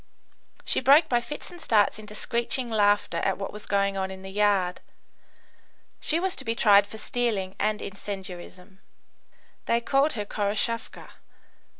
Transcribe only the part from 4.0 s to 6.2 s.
in the yard. She